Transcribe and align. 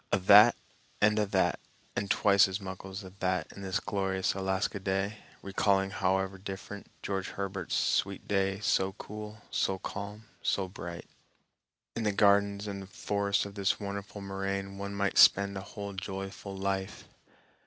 A' 0.11 0.17
that 0.17 0.55
and 0.99 1.19
a' 1.19 1.27
that 1.27 1.59
and 1.95 2.09
twice 2.09 2.47
as 2.47 2.59
muckle's 2.59 3.03
a' 3.03 3.11
that 3.19 3.51
in 3.51 3.61
this 3.61 3.79
glorious 3.79 4.33
Alaska 4.33 4.79
day, 4.79 5.19
recalling, 5.43 5.91
however 5.91 6.39
different, 6.39 6.87
George 7.03 7.27
Herbert's 7.29 7.75
"Sweet 7.75 8.27
day, 8.27 8.59
so 8.61 8.93
cool, 8.93 9.43
so 9.51 9.77
calm, 9.77 10.25
so 10.41 10.67
bright." 10.67 11.05
In 11.95 12.01
the 12.01 12.11
gardens 12.11 12.65
and 12.65 12.89
forests 12.89 13.45
of 13.45 13.53
this 13.53 13.79
wonderful 13.79 14.21
moraine 14.21 14.79
one 14.79 14.95
might 14.95 15.19
spend 15.19 15.55
a 15.55 15.61
whole 15.61 15.93
joyful 15.93 16.57
life. 16.57 17.03